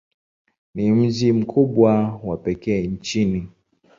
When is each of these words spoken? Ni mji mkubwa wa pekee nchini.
Ni 0.75 0.91
mji 0.91 1.31
mkubwa 1.31 2.19
wa 2.23 2.37
pekee 2.37 2.87
nchini. 2.87 3.47